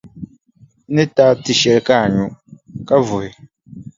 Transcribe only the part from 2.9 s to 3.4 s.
vuhi.